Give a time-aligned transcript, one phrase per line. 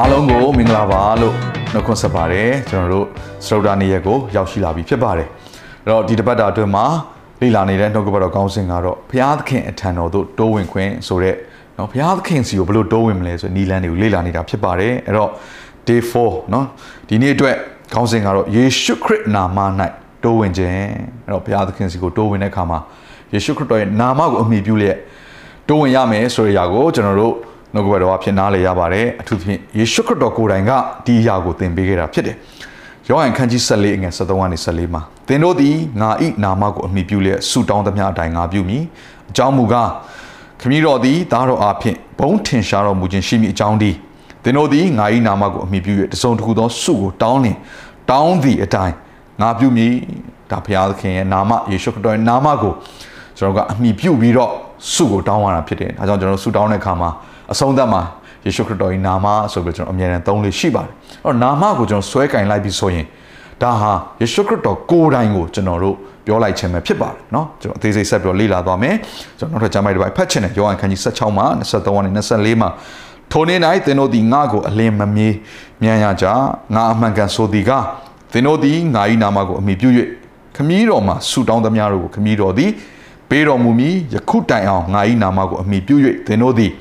[0.00, 1.34] အားလုံးကိုမင်္ဂလာပါလို့
[1.72, 3.06] နှုတ်ခွန်းဆက်ပါတယ်ကျွန်တော်တို့
[3.46, 5.28] စရုပ်တာနေရက်ကိုရောက်ရှိလာပြီဖြစ်ပါတယ်
[5.84, 6.84] အဲ့တော့ဒီတစ်ပတ်တာအတွင်းမှာ
[7.40, 11.36] လေ့လာနေတဲ့နှုတ်ကပတ်တော်ကောင်းစဉ်ကတော့ဘုရားသခင်အထံတော်သို့တိုးဝင်ခွင့်ဆိုတဲ့
[11.78, 15.30] နော်ဘုရားသခင်စီကိုဘယ်လိုတိုးဝင်မလဲဆိုနီလန်းတွေကိုလေ့လာနေတာဖြစ်ပါတယ်အဲ့တော့
[15.88, 16.66] day 4နော်
[17.08, 17.56] ဒီနေ့အတွက်
[17.94, 19.58] ခေါင်းစဉ်ကတော့ယေရှုခရစ်နာမ၌
[20.24, 20.72] တိုးဝင်ခြင်း
[21.24, 22.78] အဲ့တော့ဘုရားသခင်စီကိုတိုးဝင်တဲ့အခါမှာ
[23.32, 24.98] ယေရှုခရစ်တော်ရဲ့နာမကိုအမိပြုလျက်
[25.68, 27.34] တိုးဝင်ရမယ်ဆိုတဲ့အရာကိုကျွန်တော်တို့
[27.74, 30.70] နှုတ်ကပတ်တော်အဖြစ်နားလည်ရပါတယ်အထူးသဖြင့်ယေရှုခရစ်တော်ကိုယ်တိုင်က
[31.06, 32.36] ဒီအရာကိုသင်ပေးခဲ့တာဖြစ်တယ်
[33.08, 38.82] ယောဟန်ခန်းကြီး14အငယ်73ကနေ14မှာသင်တို့သည်ငါဤနာမကိုအမိပြုလျက်ဆုတောင်းသမျှအတိုင်းငါပြုမည်
[39.30, 39.90] အကြောင်းမူကား
[40.60, 43.90] ခမည်းတော်သည်သားတော်အားဖြင့်ဘုံထင်ရှားတော်မူခြင်းရှိမည်အကြောင်းဒီ
[44.42, 47.56] သင်တို့သည်ငါဤနာမကိုအမိပြု၍တစုံတစ်ခုသောဆုကိုတောင်းလင်
[48.10, 48.94] တောင်းသည့်အတိုင်း
[49.40, 49.92] ငါပြုမည်
[50.50, 52.72] ဒါဘုရားသခင်ရဲ့နာမယေရှုခရစ်တော်ရဲ့နာမကို
[53.38, 54.50] ကျွန်တော်ကအမိပြုပြီးတော့
[54.92, 57.10] ဆုကိုတောင်းရတာဖြစ်တယ်ဒါကြောင့်ကျွန်တော်ဆုတောင်းတဲ့အခါမှာ
[57.51, 58.01] အဆုံးသတ်မှာ
[58.45, 60.91] ယေရှုခရစ်တော်၏နာမဆိုပြီးကျွန်တော်အမြဲတမ်းသုံးလို့ရှိပါတယ်
[61.25, 63.05] အဲ့တော့နာမကိုကျွန်တော်ဆွဲကင်လိုက်ပြီးဆိုရင်
[63.61, 63.91] ဒါဟာ
[64.21, 65.95] ယေရှုခရစ်တော်ကိုယ်တိုင်ကိုကျွန်တော်တို့
[66.25, 68.95] ပြောလိုက်ခြင်းပဲဖြစ်ပါတယ်เนาะကျွန်တော်အသေးစိတ်ဆက်ပြီးလေ့လာသွားမယ်
[69.39, 72.69] ကျွန်တော်နောက်ထပ်ကျမ်းပိုက်တစ်ပိုက်ဖတ်ချင်တယ်ယောဟန်ခန်းကြီး16မှာ23နဲ့24မှာ
[73.31, 75.35] ထိုနေ့၌သင်တို့သည်ငါ့ကိုအလင်းမမေး
[75.81, 76.25] မြန်ရကြ
[76.75, 77.71] ငါအမှန်ကန်ဆိုသည်က
[78.31, 79.89] သင်တို့သည်ငါ၏နာမကိုအမိပြု၍
[80.55, 82.71] ခမည်းတော်မှာဆုတောင်းသမျှတို့ကိုခမည်းတော်သည်
[83.29, 85.95] ပေးတော်မူမည်ယခုတိုင်အောင်ငါ၏နာမကိုအမိပြု၍
[86.27, 86.71] သင်တို့သည်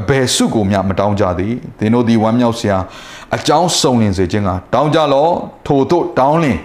[0.00, 2.78] အဘယ်စုကိုမျှမတောင်းကြသည်သင်တို့သည်ဝမ်းမြောက်စရာ
[3.36, 5.28] အကြောင်းစုံလင်စေခြင်းကတောင်းကြလော
[5.66, 6.58] ထို့သို့တောင်းလင်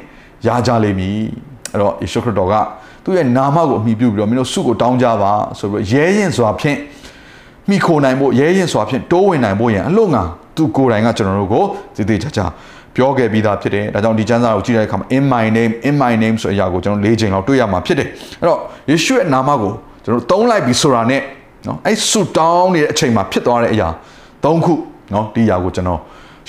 [0.47, 1.17] ရကြလိမ့်မည်
[1.71, 2.53] အဲ့တော့ယေရှုခရစ်တော်က
[3.03, 6.77] သူ့ရဲ့နာမကိုအမိပြုပြီးတော့မင်းတို့စုကိုတောင်းကြပါဆိုပြီးရဲရင်စွာဖြင့်
[7.69, 10.23] မိခိုနိုင်ဖို့ရဲရင်စွာဖြင့်တိုးဝင်နိုင်ဖို့ရန်အလို့ငါ
[10.55, 11.63] သူကိုယ်တိုင်ကကျွန်တော်တို့ကို
[11.95, 12.45] သေသေးချာချာ
[12.95, 18.07] ပြောခဲ့ပြီးသားဖြစ်တယ်ဒါကြောင့်ဒီကျမ်းစာကိုကြည့်တဲ့အခါမှာ in my name in my name ဆိုတဲ့အရာကိုကျွန်တော်၄ချိန်လောက်တွေ့ရမှာဖြစ်တယ်
[18.39, 19.71] အဲ့တော့ယေရှုရဲ့နာမကို
[20.03, 21.21] ကျွန်တော်သုံးလိုက်ပြီးဆိုတာနဲ့
[21.67, 23.87] နော်အဲ့ဆူတောင်းနေတဲ့အချိန်မှာဖြစ်သွားတဲ့အရာ
[24.43, 24.73] ၃ခု
[25.13, 25.99] နော်ဒီအရာကိုကျွန်တော်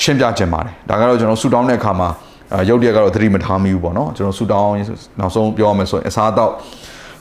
[0.02, 2.08] ရှင်းပြခြင်းပါတယ်ဒါကတော့ကျွန်တော်ဆူတောင်းတဲ့အခါမှာ
[2.68, 4.72] ရုပ်တရက်ကတော့သတိမထားမိဘူးပေါ့နော်ကျွန်တော်ဆူတောင်း
[5.20, 6.50] နောက်ဆုံးပြောရမယ်ဆိုရင်အစားတော့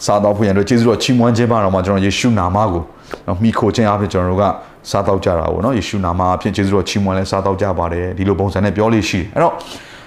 [0.05, 2.83] စားတော့ဖွင့်ရတော့ကျေးဇူးတော်ချီးမွမ်းခြင်းပါတော့မှကျွန်တော်ယေရှုနာမကို
[3.27, 4.43] နော်မိခိုခြင်းအဖြစ်ကျွန်တော်တို့က
[4.89, 9.53] စားတော့ကြတာပေါ့နော်ယေရှုနာမအဖြစ်ကျေးဇူးတော်ချီးမွမ်းလဲစားတော့ကြပါတယ်ဒီလိုပုံစံနဲ့ပြောလို့ရှိတယ်အဲ့တော့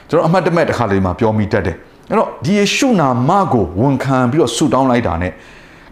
[0.09, 1.77] ကျွန်တော်အမှတ်တမဲ့တစ်ခါလေးမှာပြောမိတတ်တယ်
[2.11, 5.29] အဲ့တော့ဒီယေရှုနာမကိုဝန်ခံပြီးတော့ဆူတောင်းလိုက်တာ ਨੇ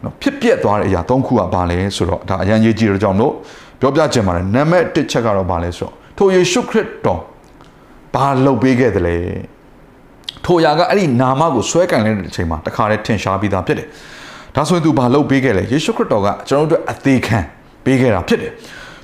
[0.04, 3.32] နော်ဖြစ်ပျက်သွားတဲ့အရာ၃ခုကဘာလဲဆိုတော့ဒါအရန်ရေးကြည့်တဲ့ကြောင့်တို့
[3.80, 7.20] ပြောပြချင်ပါတယ်နံပါတ်1ချက်ကတော့ဘာလဲဆိုတော့ထိုယေရှုခရစ်တော်
[8.14, 9.16] ဘာလုပ်ပေးခဲ့တယ်လဲ
[10.44, 13.88] ထိုအရာကအဲ့ဒီနာမကိုဆွဲကင်လိုက်တဲ့အချိန်မှာတခါတည်းထင်ရှားပြီးသားဖြစ်တယ်
[14.54, 17.38] ဒါဆိုရင်သူဘာလုပ်ပေးခဲ့လဲယေရှုခရစ်တော်ကကျွန်တော်တို့အသေးခံ
[17.84, 18.52] ပေးခဲ့တာဖြစ်တယ်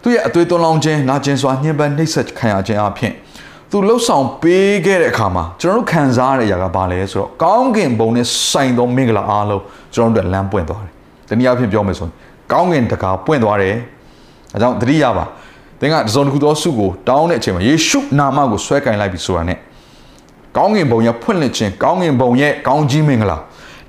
[0.03, 3.13] သူရဲ့အသွေးသွန်းလောင်းခြင်းနာကျင်စွာညှဉ်းပန်းနှိပ်စက်ခံရခြင်းအဖြစ်
[3.71, 9.63] သူလှုပ်ဆောင်ပေးခဲ့တဲ့အခါမှာကျွန်တော်တို့ခံစားရတဲ့အရာကဘာလဲဆိုတော့ကောင်းကင်ဘုံနဲ့ဆိုင်သောမင်္ဂလာအားလုံး
[9.95, 10.93] ကျွန်တော်တို့လမ်းပွင့်သွားတယ်။
[11.29, 12.13] တနည်းအားဖြင့်ပြောမယ်ဆိုရင်
[12.53, 13.75] ကောင်းကင်တကာပွင့်သွားတယ်။
[14.55, 15.25] အဲကြောင့်သတိရပါ။
[15.81, 19.59] သင်ကတစုံတစ်ခုသောစုကိုတောင်းတဲ့အချိန်မှာယေရှုနာမကိုဆွဲကင်လိုက်ပြီဆိုတာနဲ့
[20.57, 23.39] ကောင်းကင်ဘုံရဲ့ဖွင့်လှစ်ခြင်းကောင်းကင်ဘုံရဲ့ကောင်းကြီးမင်္ဂလာ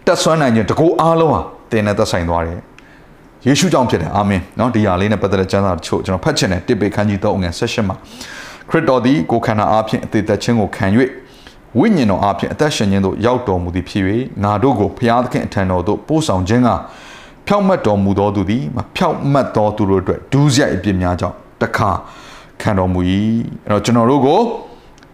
[0.06, 2.60] တက်ဆွမ်းနိုင်ခြင်းတကူအားလုံးဟာသင်နဲ့သက်ဆိုင်သွားတယ်။
[3.48, 7.96] ယေရှုကြောင့်ဖြစ်တယ်အာမင်။နော်ဒီဟာလေးနဲ့ပတ်သက်တဲ့ကျမ်းစာတချို့ကျွန်တော်ဖတ်ချင်တယ်တစ်ပေခန်းကြီး3ငွေ16မှာ
[8.70, 10.86] ခရစ်တော်သည်ကိုယ်ခန္ဓာအားဖြင့်အသေးသက်ခြင်းကိုခံ၍
[11.80, 14.04] ဝိညာဉ်တော်အားဖြင့်အသက်ရှင်ခြင်းသို့ရောက်တော်မူသည်ဖြစ်၍
[14.44, 16.70] ငါတို့ကိုဖျားသခင်အထံတော်သို့ပို့ဆောင်ခြင်းက
[17.48, 21.90] ဖြောက်မတ်တော်မူသောသူသည်မဖြောက်မတ်သောသူတို့အတွက်ဒူးစရိုက်အပြစ်များကြောင့်တခါ
[22.62, 23.00] ခံတော်မူ၏
[23.66, 24.40] အဲ့တော့ကျွန်တော်တို့ကို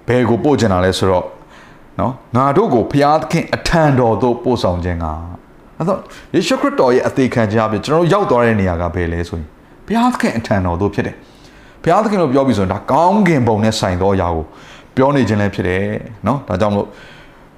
[0.08, 1.26] ဘယ်ကိုပို့ချင်တာလဲဆိုတော့
[2.00, 5.06] နော်ငါတို့ကိုဖျားသခင်အထံတော်သို့ပို့ဆောင်ခြင်းက
[5.78, 6.00] အဲ့တော့
[6.34, 9.48] ယေရှုခရစ်တော်ရဲ့အသေးခံခြင်းအပြင်ကျွန်တော်တို့ရောက်သွားတဲ့နေရာကဘယ်လဲဆိုရင်
[9.86, 11.16] ဘုရားသခင်အထံတော်သို့ဖြစ်တယ်
[11.83, 14.45] ဘုရားသခင်လို့ပြောပြီးဆိုရင်ဒါကောင်းကင်ဘုံနဲ့ဆိုင်သောအရာကို
[14.97, 15.83] ပြောနေခြင်းလည်းဖြစ်တယ်
[16.25, 16.87] เนาะဒါကြောင့်မို့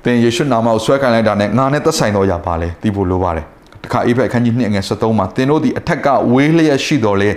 [0.05, 3.47] သင်ယေရှုနာမကိုဆွဲခံလိုက်တာနဲ့ငါနဲ့သက်ဆိုင်သောအရာပါလဲသိဖို့လိုပါတယ်
[3.85, 7.31] တခါအေဖက်အခန်းကြီး2ငယ်73မှာသင်တို့ဒီအထက်ကဝေးလျက်ရှိတော်လဲ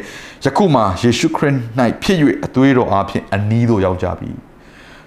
[0.45, 1.55] ယခုမှယေရှုခရစ်၌
[2.03, 4.29] ဖြစ်၍အသွေးတော်အားဖြင့်အနီးသို့ရောက်ကြပြီ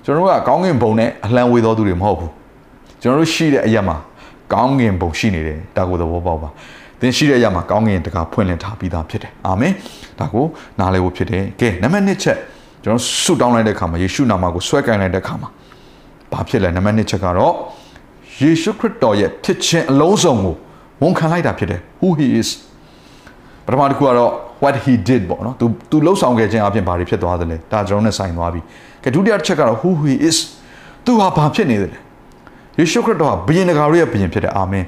[0.05, 2.33] ကျွန်တော်တို့ကကောင်းကင်ဘုံနဲ့အလံဝေသောသူတွေမဟုတ်ဘူး
[3.03, 3.97] ကျွန်တော်တို့ရှိတဲ့အရာမှာ
[4.53, 6.49] ကောင်းကင်ဘုံရှိနေတယ်ဒါကိုသဘောပေါက်ပါ
[7.02, 9.74] သင်ရှိတဲ့အရာမှာကောင်းကင်တကာဖွင့်လင်းထားပြီးသားဖြစ်တယ်အာမင်
[10.20, 10.46] ဒါကို
[10.80, 12.38] နားလည်ဖို့ဖြစ်တယ်ကဲနံပါတ်1ချက်
[12.84, 15.50] ကျွန်တော်ဆုတောင်းလိုက်တဲ့အခါမှာယေရှုနာမကိုဆွဲကင်လိုက်တဲ့အခါမှာ
[16.32, 17.54] ဘာဖြစ်လဲနံပါတ်1ချက်ကတော့
[18.42, 20.56] ယေရှုခရစ်တော်ရဲ့ဖြစ်ခြင်းအလုံးစုံကို
[21.04, 22.50] ဝန်ခံလိုက်တာဖြစ်တယ် who he is
[23.66, 24.32] ပထမတစ်ခုကတော့
[24.64, 28.62] what he did ပေါ့နော်သူသူလှုပ်ဆောင်ခဲ့ခြင်းအပြင်ဘာတွေဖြစ်သွားသလဲဒါကျွန်တော်နဲ့ဆိုင်သွားပြီ
[29.04, 30.38] ကဲဒုတိယတစ်ချက်ကတော့ who he is
[31.06, 32.00] သူဟာဘာဖြစ်နေသလဲ
[32.80, 34.86] ယေရှုခရစ်တော်ဟာဘုရင်တကာရဲ့ဘုရင်ဖြစ်တယ်အာမင်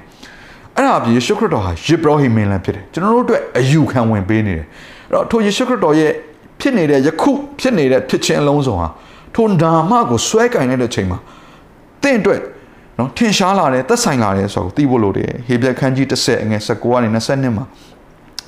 [0.75, 4.65] အဲ့ဒါအပြင်ယေရှုခရစ်တော်ဟာယေဘရဟိမင်းလန်းဖြစ်တယ်ကျွန်တော်တို့အတွက်အယူခံဝင်ပေးနေတယ်
[5.09, 6.11] အဲ့တော့ထိုယေရှုခရစ်တော်ရဲ့
[6.59, 8.87] ဖြစ်နေတဲ့ယခုဖြစ်နေတဲ့ဖြစ်ခြင်းအလုံးစုံဟာ
[9.35, 11.19] ထိုနာမကိုဆွဲကင်တဲ့ချိန်မှာ
[12.03, 12.39] တင့်အတွက်
[12.97, 17.65] နော်ထင်ရှားလာတယ်သက်ဆိုင်လာတယ်ဆိုတော့သိဖို့လိုတယ်ဟေဘရဲခန်းကြီး30အငယ်19ကနေ22မှာ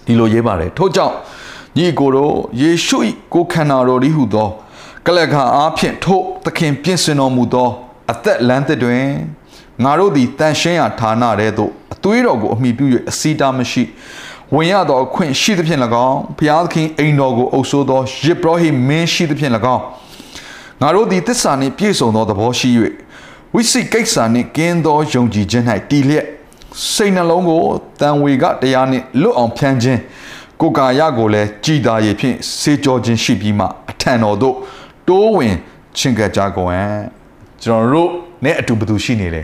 [0.06, 1.16] ဒီလိုရေးပါတယ်ထို့ကြောင့်
[1.78, 2.98] ညီကိုတို့ယေရှု၏
[3.34, 4.50] ကိုခန္ဓာတော်ဤဟုသော
[5.06, 7.70] ကလကအားဖြင့်ထို့သခင်ပြင်ဆင်တော်မူသော
[8.12, 9.06] အသက်လမ်းသစ်တွင်
[9.84, 13.84] ငါတို့သည်တန်ရှင်းရာဌာနထဲသို့ အသွေးတော်ကိုအမိပြု၍အစီတာမရှိ
[14.54, 19.84] ဝင်ရသောအခွင့်ရှိသဖြင့်၎င်းဘုရားသခင်အိမ်တော်ကိုအုပ်ဆိုးသောယေဘရဟိမင်းရှိသဖြင့်၎င်း
[20.82, 22.70] ငါတို့သည်တစ္ဆာနှင့်ပြည့်စုံသောသဘောရှိ၍
[23.54, 26.26] ဝိစိတ်ကိစ္စနှင့်ကင်းသောယုံကြည်ခြင်း၌တည်လျက်
[26.94, 27.62] စိတ်နှလုံးကို
[28.02, 30.00] တန်ဝေကတရားနှင့်လွတ်အောင်ဖြန်းခြင်း
[30.62, 34.56] ကိုယ်ကာယကိုလည်းကြည်သာရဖြင့်စေကြောခြင်းရှိပြီးမှအထံတော်သို့
[35.08, 35.56] တိုးဝင်
[35.98, 36.98] ချင်ကကြကုန်ဟန်
[37.64, 38.10] ကျွန်တော်တို့
[38.44, 39.44] နဲ့အတူဘသူရှိနေလဲ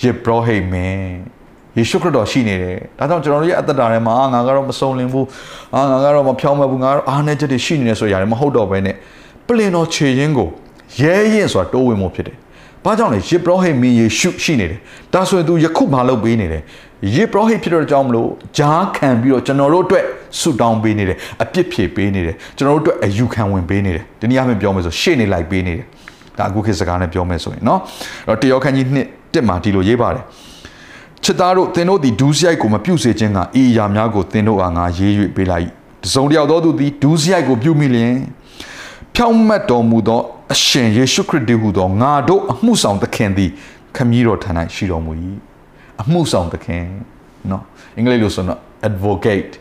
[0.00, 1.37] ယေဘရဟိမင်း
[1.77, 5.27] ယေရှုခရစ်တော်ရှိနေတယ်ဒါကြောင့်ကျွန်တော်တို့ရဲ့အသက်တာထဲမှာငါကတော့မစုံလင်ဘူး
[5.75, 8.95] အာငါကတော့မဖြောင်းမဘူးငါကတော့အားနေချက်တွေရှိနေတယ်ဆိုရတယ်မဟုတ်တော့ဘဲနဲ့
[9.47, 10.49] ပလင်တော်ခြေရင်းကို
[11.01, 12.35] ရဲရင်ဆိုတာတိုးဝင်မှုဖြစ်တယ်
[12.83, 14.79] ဘာကြောင့်လဲယေဘရဟိမင်းယေရှုရှိနေတယ်
[15.13, 16.63] ဒါဆိုရင် तू ယခုမလုပ်ပေးနေတယ်
[17.15, 20.03] ယေဘရဟိဖြစ်တဲ့အကြောင်းမလို့ဂျားခံပြီးတော့ကျွန်တော်တို့အတွက်
[20.39, 25.85] ဆုတောင်းပေးနေတယ်အပြစ်ဖြေပေးနေတယ်ကျွန်တော်တို့အတွက်အယူခံဝင်ပေးနေတယ်ဒီနေ့အမှပြောမယ်ဆိုရှေ့နေလိုက်ပေးနေတယ်
[26.37, 27.79] ဒါအခုခေတ်စကားနဲ့ပြောမယ်ဆိုရင်เนาะ
[28.27, 30.23] အဲ့တော့တယောခန်းကြီးနှစ်တက်မှာဒီလိုရေးပါတယ်
[31.24, 35.68] ချစ်သားတို့သင်တို့သည်ဒူးစရိုက်ကိုမပြုတ်စေခြင်းကဤအရာများကိုသင်တို့အားငါရေး၍ပေးလိုက်
[36.04, 38.14] တစုံတယောက်သောသူသည်ဒူးစရိုက်ကိုပြုတ်မိလျင်
[39.14, 40.20] ဖြောင့်မတ်တော်မူသော
[40.54, 43.50] အရှင်ယေရှုခရစ်တည်းဟူသောငါတို့အမှုဆောင်သခင်သည်
[43.96, 45.12] ခမည်းတော်ထံ၌ရှိတော်မူ၏
[46.02, 46.84] အမှုဆောင်သခင်
[47.50, 47.62] နော်
[47.96, 49.52] အင်္ဂလိပ်လိုဆိုတော့ advocate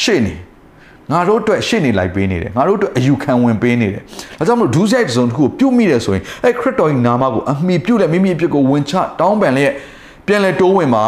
[0.00, 0.34] ရှေ့နေ
[1.12, 4.02] ငါတို့အတွက်ရှေ့နေလိုက်ပေးနေတယ်ငါတို့အတွက်အယူခံဝင်ပေးနေတယ်
[4.38, 9.72] ဒါကြောင့်မလို့ဒူးဆိုင်တစ်စုံတစ်ခုကိုပြုတ်မိတယ်ဆိုရင်အဲခရစ်တော်၏နာမကိုအမိပြုတ်လက်မိမိအပြစ်ကိုဝင်ချတောင်းပန်လျက်
[10.25, 11.05] ပြန်လဲတိုးဝင်ပါ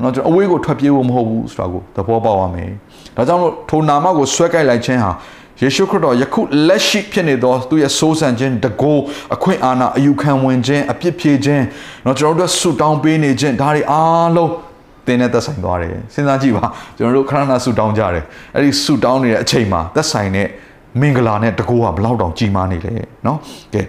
[0.00, 2.70] เนาะကျွန်တော်အဝေးကိုထွက်ပြေးဖို့မဟုတ်ဘူးဆိုတာကိုသဘောပေါက်ရမယ်
[3.16, 5.12] ဒါကြောင့်မလို့ထိုနာမကိုဆွဲကိုက်လိုက်ခြင်းဟာ
[5.62, 9.00] ယေရှုခရစ်တော်ယခုလက်ရှိဖြစ်နေသောသူရဲ့စိုးစံခြင်းတကိုး
[9.34, 11.64] အခွင့်အာဏာအယူခံဝင်ခြင်းအပြစ်ဖြေခြင်း
[12.02, 14.50] เนาะကျွန်တော်တို့ဆုတောင်းပေးနေခြင်းဒါတွေအားလုံး
[15.06, 16.64] တင်းနဲ့သက်ဆိုင်သွားတယ်စဉ်းစားကြည့်ပါ
[16.98, 20.48] ကျွန်တော်တို့ခရဏဆုတောင်းကြတယ်အဲ့ဒီဆုတောင်းနေတဲ့အချိန်မှာသက်ဆိုင်တဲ့
[21.00, 22.94] မင်္ဂလာနဲ့တကူကဘလောက်တောင်ကြီးမားနေလဲ
[23.24, 23.36] เนาะ
[23.74, 23.82] ကဲ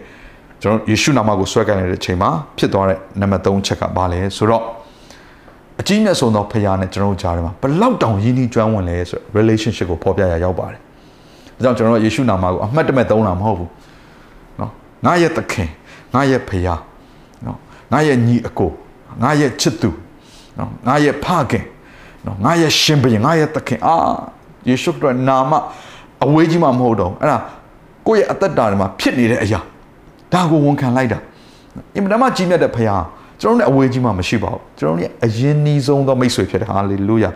[0.62, 4.64] ကျွန်တော်ယေရှုနာမကိုဆွဲကင်တဲ့အချိန်မှာဖြစ်သွားတဲ့နံပါတ်3ချက်ကဘာလဲဆိုတော့
[5.80, 10.80] အကြီးမြတ်ဆုံးသောဖခင်နဲ့ကျွန်တော်တို့ကြားထဲမှာဘလောက်တောင်ရင်းနှီးကျွမ်းဝင်လဲဆို relationship ကိုဖော်ပြရရောက်ပါတယ်။
[11.56, 13.70] ဒါကြောင့်ကျွန်တော်ယေရှုနာမကိုအမှတ်တမဲ့သုံးတာမဟုတ်ဘူး။
[14.60, 14.70] နော်။
[15.06, 15.68] ငါရဲ့သခင်
[16.14, 16.78] ငါရဲ့ဖခင်
[17.46, 17.58] နော်။
[17.92, 18.70] ငါရဲ့ညီအကို
[19.22, 19.90] ငါရဲ့ချစ်သူ
[20.58, 21.64] နော်။ငါရဲ့ဖခင်
[22.24, 23.96] နော်။ငါရဲ့ရှင်ဘုရင်ငါရဲ့သခင်အာ
[24.68, 25.52] ယေရှုခရစ်နာမ
[26.24, 27.38] အဝေးကြီးမှမဟုတ်တော့အဲ့ဒါ
[28.06, 29.60] ကိုယ့်ရဲ့အသက်တာထဲမှာဖြစ်နေတဲ့အရာ။
[30.32, 31.18] ဒါကိုဝန်ခံလိုက်တာ
[31.94, 33.02] အင်မတန်မှကြီးမြတ်တဲ့ဖခင်
[33.40, 37.30] ကျွန်တော်တို့အဝေးကြီးမှမရှိပါဘူးကျွန်တော်တို့အရင်နီးဆုံးသောမိတ်ဆွေဖြစ်တယ်ဟာလေလုယာ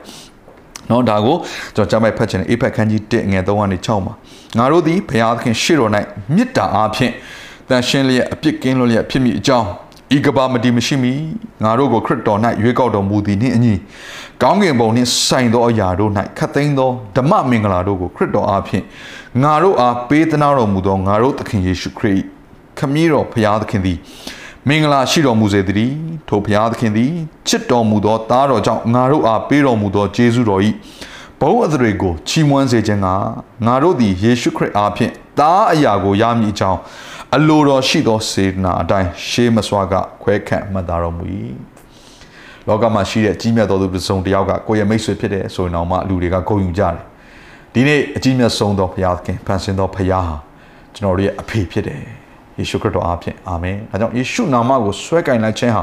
[0.91, 1.37] နော်ဒါကို
[1.75, 4.15] ကျွန်တော်ကြားမိုက်ဖတ်ချင်တယ်အေဖက်ခန်းကြီး1ငယ်3ကနေ6မှာ
[4.59, 5.91] ငါတို့သည်ဘုရားသခင်ရှေ့တော်၌
[6.35, 7.13] မေတ္တာအားဖြင့်
[7.69, 9.69] တန်ရှင်းလျက်အပြစ်ကင်းလွတ်လျက်ဖြစ်မိအကြောင်း
[10.17, 11.13] ဤကဘာမတီမရှိမီ
[11.65, 13.75] ငါတို့ကိုခရစ်တော်၌ရွေးကောက်တော်မူသည်နှင့်အညီ
[14.43, 18.85] ကောင်းကင်ဘုံနှင့်ဆိုင်သောအရာတို့၌ခတ်သိမ်းသောဓမ္မမင်္ဂလာတို့ကိုခရစ်တော်အားဖြင့်
[19.43, 22.23] ငါတို့အားပေးသနာတော်မူသောငါတို့သခင်ယေရှုခရစ်
[22.79, 23.99] ခမည်းတော်ဖရာသခင်သည်
[24.69, 25.97] မင်္ဂလာရှိတော်မူစေတည်း
[26.29, 27.13] ထိုဖရာသခင်သည်
[27.49, 30.63] ချစ်တော်မူသောသားတော်ကြောင့်ငါတို့အားပေးတော်မူသောကျေးဇူးတော်၏
[31.41, 33.09] ဘုံအသရေကိုချီးမွမ်းစေခြင်းက
[33.67, 36.81] ငါတို့သည်ယေရှုခရစ်အားဖြင့်သားအရာကိုရမည်အကြောင်း
[37.37, 41.25] အလိုတော်ရှိသောစေတနာအတိုင်းရှေးမစွာကခွဲခန့်မှတ်သားတော်မူ၏
[42.69, 46.97] လောကမှာရှိတဲ့ကြီးမြတ်သောသူတစ်စုံတစ်ယောက်ကကိုယ့်ရဲ့မိတ်ဆွေဖြစ်တဲ့ဆိုရင်တော့မှလူတွေကဂုဏ်ယူကြတယ်
[47.75, 50.37] ဒီနေ့အကြီးမြတ်ဆုံးသောဘုရားသခင်ဖန်ဆင်းသောဘုရားဟာ
[50.95, 52.22] ကျွန်တော်တို့ရဲ့အဖေဖြစ်တယ်
[52.59, 55.83] ယေရှုခရစ်တော်အားဖြင့်အာမင်။ဒါကြောင့်ယေရှုနာမကိုဆွဲကင်လိုက်ခြင်းဟာ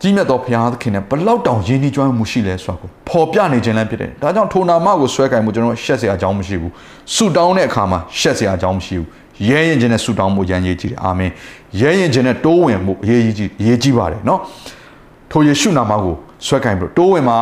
[0.00, 6.72] ကြီးမြတ်သောဘုရားသခင်နဲ့ဘလောက်တောင်ယဉ်ကျေးကျွမ်းမှုရှိလဲဆိုတာကိုပေါ်ပြနေခြင်းလည်းဖြစ်တယ်။ဒါကြောင့်ထိုနာမကိုဆွဲကင်မှုကျွန်တော်ရှက်စရာအကြောင်းမရှိဘူး။
[7.14, 9.06] ဆူတောင်းတဲ့အခါမှာရှက်စရာအကြောင်းမရှိဘူး။
[9.48, 11.30] ရဲရင်ခြင်းနဲ့ဆူတောင်းမှုရန်ရေးကြည့်တယ်။အာမင်။
[11.80, 14.40] ရဲရင်ခြင်းနဲ့တိုးဝင်မှုအရေးကြီးရေးကြီးပါတယ်နော်။
[15.30, 16.14] ထိုယေရှုနာမကို
[16.46, 17.38] ဆွဲကင်ပြီးတိုးဝင်မှာ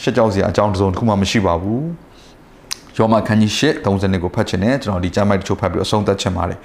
[0.00, 1.82] ရှက်ကြောက်စရာအကြောင်းတစ်စုံတစ်ခုမှမရှိပါဘူး။
[2.96, 6.58] ယောမခန်းကြီး၈30ကိုဖတ်ချင်တယ်ကျွန်တော်ဒီကျမ်းပိုက်တချို့ဖတ်ပြီးအဆုံးသတ်ချင်ပါတယ်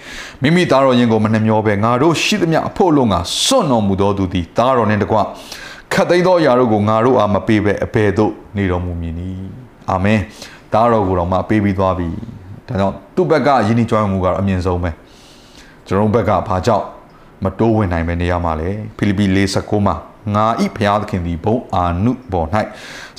[0.44, 3.16] မိမိသားတော်ရင်ကိုမနှမျောပဲငါတို့ရှိသမျှအဖို့လုံးက
[3.46, 5.18] စွန့်တော်မူသောသူသည်သားတော်နှင့်တကွ
[5.94, 9.50] ခတ်သိမ်းသောအရာတို့ကိုငါတို့အားမပေးပဲအဘယ်သို့နေတော်မူမည်နည်း
[9.92, 10.20] အာမင်
[10.74, 12.10] သားတော်ကိုတော့မှပေးပြီးသွားပြီ
[12.68, 14.92] ဒါကြောင့်သူ့ဘက်ကယဉ်ကျေးကြွမှုကတော့အမြင့်ဆုံးပဲ
[15.88, 16.86] ကျွန်တော်ဘက်ကဘာကြောင့်
[17.44, 19.40] မတိုးဝင်နိုင်ပဲနေရမှာလေဖိလိပ္ပိ၄
[19.70, 19.96] ၉မှာ
[20.34, 22.48] ငါဤဖျားသခင်သည်ဘုံအာနုပေါ်၌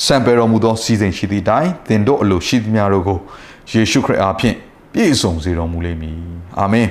[0.05, 3.19] စံပယ်တော်မူသောစီစဉ်ရှိသည့်တိုင်သင်တို့အလိုရှိသမျှတို့ကို
[3.73, 4.57] ယေရှုခရစ်အားဖြင့်
[4.93, 6.19] ပြည့်စုံစေတော်မူလိမ့်မည်
[6.59, 6.89] အာမင်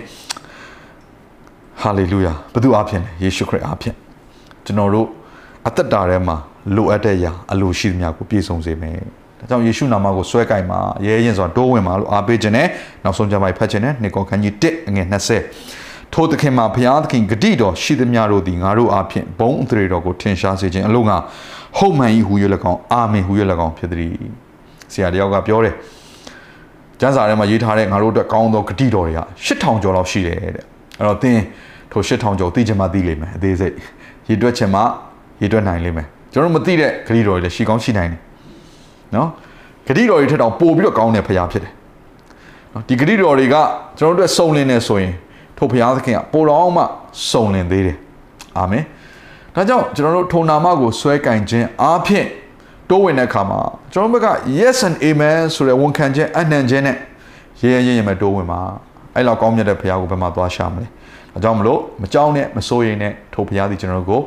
[1.82, 3.96] ဟာလေလုယာဘုသူအားဖြင့်ယေရှုခရစ်အားဖြင့်
[4.66, 5.08] ကျွန်တော်တို့
[5.68, 6.36] အသက်တာထဲမှာ
[6.76, 8.98] လိုအပ်တဲ့အရာအလိုရှိသမျှကိုပြည့်စုံစေမယ်
[9.40, 12.68] ဒါကြောင့်ယေရှုနာမကိုဆွဲကင်မှာရဲရင်စွာတိုးဝင်မှာလို့အားပေးခြင်းနဲ့
[13.04, 15.85] နောက်ဆုံးကြမှာဖတ်ခြင်းနဲ့နေကောခန်းကြီး1အငယ်20
[16.18, 21.18] ထိုသခင်မှာဘုရားသခင်ဂတိတော်ရှိသမျှတို့သည်ငါတို့အားဖြင့်ဘုံအထရေတော်ကိုထင်ရှားစေခြင်းအလို့ငါ
[21.78, 22.34] ဟုတ်မှန်၏ဟူ၍၎
[22.72, 23.32] င်းအာမင်ဟူ၍၎
[23.66, 24.16] င်းဖြစ်သည်
[24.94, 25.76] ဆရာတယောက်ကပြောတယ်
[27.00, 30.50] ကျမ်းစာထဲမှာရေးထားတဲ့ငါတို့အတွက်ကောင်းသောဂတိတော်တွေက8000ကျော်လောက်ရှိတယ်တဲ့
[31.00, 31.40] အဲ့တော့သင်
[31.92, 33.74] ထို8000ကျော်သိချင်မှသိလိမ့်မယ်အသေးစိတ်
[34.30, 34.82] ရေတွက်ချင်မှ
[35.42, 38.20] ရေတွက်နိုင်လိမ့်မယ်ကျွန်တော်တို့မသိတဲ့ဂတိတော်တွေလည်းရှိကောင်းရှိနိုင်တယ်
[39.16, 39.30] နော်
[39.88, 41.74] ဂတိတော်တွေထက်တောင်ပိုပြီးတော့ကောင်းတဲ့ဖရားဖြစ်တယ်
[42.74, 43.56] နော်ဒီဂတိတော်တွေက
[43.98, 45.14] ကျွန်တော်တို့အတွက်စုံလင်နေဆိုရင်
[45.58, 46.84] ထိုဖရားသခင်ကပိုတော်မှ
[47.30, 47.98] စုံလင်သေးတယ်
[48.58, 48.84] အာမင်
[49.56, 52.28] ဒါကြောင့်ကျွန်တော်တို့ထုံနာမကိုဆွဲကင်ခြင်းအားဖြင့်
[52.90, 53.60] တိုးဝင်တဲ့အခါမှာ
[53.94, 56.98] ကျွန်တော်တို့ဘက်က yes and amen ဆိုတဲ့ဝန်ခံခြင်းအနှံခြင်းနဲ့
[57.62, 58.62] ရဲရဲရဲရဲမဲ့တိုးဝင်မှာ
[59.16, 60.86] အဲ့လောက်ကောင်းမြတ်တဲ့ဖရားကိုဘယ်မှာသွားရှာမလဲ
[61.34, 64.22] ဒါကြောင့်မလို့မကြောက်နဲ့မစိုးရိမ်နဲ့ထိုဖရားသည်ကျွန်တော်တို့ကို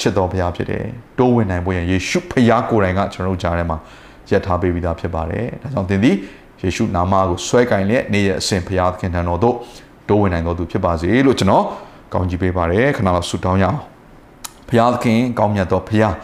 [0.00, 0.84] ချစ်တော်ဘုရားဖြစ်တယ်
[1.18, 3.78] တိုးဝင်နိုင်ဖို့ရယေရှုဖရားကိုယ်တိုင်ကကျွန်တော်တို့ကြားထဲမှာ
[4.30, 6.16] ယက်ထားပေးပြီးသားဖြစ်ပါတယ်ဒါကြောင့်သင်သည်
[6.62, 9.56] ယေရှုနာမကိုဆွဲကင်လျက်နေ့ရက်အစဉ်ဘုရားသခင်ထံတော်သို့
[10.08, 11.64] တိုးဝင်နိုင်တော်သူဖြစ်ပါစေလို့ကျွန်တော်
[12.12, 13.78] ကောင်းချီးပေးပါတယ်ခဏလောက်ဆုတောင်းရအောင်
[14.68, 16.14] ဘုရားသခင်ကောင်းမြတ်တော်ဘုရား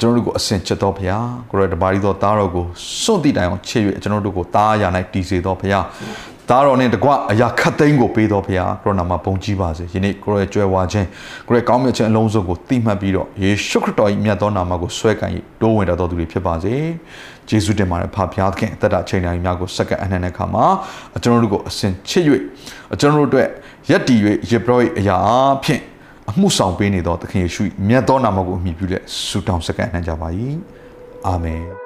[0.00, 2.64] ကျွန်တော်တို့ကိုအစဉ်ချစ်တော်ဘုရားကိုရတပါးရီတော်သားတော်ကို
[3.02, 5.84] စွန့်တည်တိုင်အောင်ချစ်၍ကျွန်တော်တို့ကိုတားရ၌တည်စေတော်ဘုရား
[6.50, 11.08] သားတော်နဲ့တကွအရာခတ်သိမ်းကိုပေးတော်ဘုရားကိုရိုနာမှာပုံကြီးပါစေယနေ့ကိုရဲ့ကြွယ်ဝခြင်း
[11.46, 16.74] ကိုရဲ့ကောင်းမြတ်ခြင်းအလုံးစုံကိုသိမှတ်ပြီးတော့ယေရှုခရစ်တော်၏မြတ်သောနာမကိုဆွဲကင်၍တိုးဝင်တော်သူတွေဖြစ်ပါစေ
[17.48, 20.66] ယေရှုတင်ပါတယ်ဖဖျားခင်အသက်တာချိန်တိုင်းများကိုစက္ကန့်အနှံ့တဲ့အခါမှာ
[21.22, 22.24] ကျွန်တော်တို့ကိုအစဉ်ချစ်၍
[23.00, 23.48] ကျွန်တော်တို့အတွက်
[23.90, 24.16] ယက်တီ၍
[24.50, 25.16] ယေဘရ၏အရာ
[25.56, 25.80] အဖြစ်
[26.30, 30.28] အမှုဆောင်ပေးနေသောသခင်ယေရှုမြတ်သောနာမကိုအမိပြုတဲ့ဆုတောင်းစက္ကန့်အနှံ့ကြပါ၏
[31.26, 31.85] အာမင်